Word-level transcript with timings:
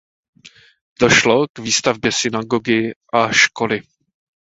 Došlo 0.99 1.47
k 1.53 1.59
výstavbě 1.59 2.11
synagogy 2.11 2.91
a 3.13 3.31
školy. 3.31 3.81